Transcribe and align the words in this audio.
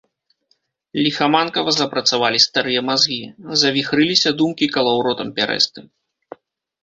Ліхаманкава 1.03 1.71
запрацавалі 1.79 2.39
старыя 2.45 2.81
мазгі, 2.89 3.19
завіхрыліся 3.63 4.29
думкі 4.39 4.65
калаўротам 4.77 5.27
пярэстым. 5.39 5.85